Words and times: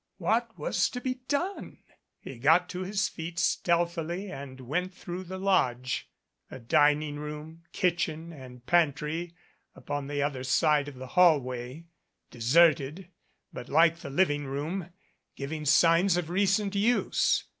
What 0.17 0.57
was 0.57 0.89
to 0.89 0.99
be 0.99 1.19
done? 1.27 1.77
He 2.19 2.39
got 2.39 2.69
to 2.69 2.79
his 2.79 3.07
feet 3.07 3.37
stealthily 3.37 4.31
and 4.31 4.59
went 4.59 4.95
through 4.95 5.25
the 5.25 5.37
lodge. 5.37 6.09
A 6.49 6.57
dining 6.57 7.17
room, 7.19 7.65
kitchen 7.71 8.33
and 8.33 8.65
pantry 8.65 9.35
upon 9.75 10.07
the 10.07 10.23
other 10.23 10.43
side 10.43 10.87
of 10.87 10.95
the 10.95 11.05
hallway, 11.09 11.85
deserted, 12.31 13.09
but, 13.53 13.69
like 13.69 13.97
the 13.99 14.09
living 14.09 14.47
room, 14.47 14.89
giving 15.35 15.65
signs 15.65 16.17
of 16.17 16.31
recent 16.31 16.73
use. 16.73 17.43